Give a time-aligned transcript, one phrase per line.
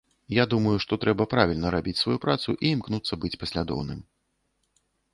[0.35, 4.05] Я думаю, што трэба правільна рабіць сваю працу і імкнуцца быць паслядоўным.